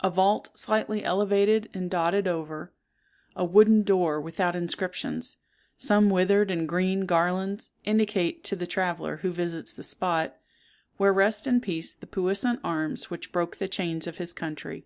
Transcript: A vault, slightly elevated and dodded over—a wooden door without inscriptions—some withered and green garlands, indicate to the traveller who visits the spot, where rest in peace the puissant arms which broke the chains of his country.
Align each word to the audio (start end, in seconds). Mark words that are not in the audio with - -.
A 0.00 0.10
vault, 0.10 0.50
slightly 0.58 1.04
elevated 1.04 1.70
and 1.72 1.88
dodded 1.88 2.26
over—a 2.26 3.44
wooden 3.44 3.84
door 3.84 4.20
without 4.20 4.56
inscriptions—some 4.56 6.10
withered 6.10 6.50
and 6.50 6.68
green 6.68 7.06
garlands, 7.06 7.70
indicate 7.84 8.42
to 8.42 8.56
the 8.56 8.66
traveller 8.66 9.18
who 9.18 9.30
visits 9.30 9.72
the 9.72 9.84
spot, 9.84 10.36
where 10.96 11.12
rest 11.12 11.46
in 11.46 11.60
peace 11.60 11.94
the 11.94 12.08
puissant 12.08 12.58
arms 12.64 13.08
which 13.08 13.30
broke 13.30 13.58
the 13.58 13.68
chains 13.68 14.08
of 14.08 14.16
his 14.16 14.32
country. 14.32 14.84